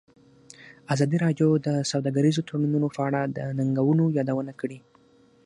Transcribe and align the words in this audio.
ازادي 0.93 1.17
راډیو 1.25 1.49
د 1.67 1.67
سوداګریز 1.91 2.37
تړونونه 2.47 2.87
په 2.95 3.01
اړه 3.07 3.21
د 3.35 3.37
ننګونو 3.57 4.03
یادونه 4.17 4.51
کړې. 4.59 4.79